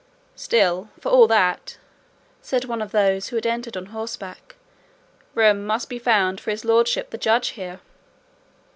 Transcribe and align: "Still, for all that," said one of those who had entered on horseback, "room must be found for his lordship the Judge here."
"Still, 0.35 0.89
for 0.99 1.09
all 1.09 1.27
that," 1.27 1.77
said 2.41 2.65
one 2.65 2.81
of 2.81 2.91
those 2.91 3.27
who 3.27 3.35
had 3.35 3.45
entered 3.45 3.77
on 3.77 3.85
horseback, 3.93 4.55
"room 5.35 5.63
must 5.63 5.89
be 5.89 5.99
found 5.99 6.41
for 6.41 6.49
his 6.49 6.65
lordship 6.65 7.11
the 7.11 7.19
Judge 7.19 7.49
here." 7.49 7.81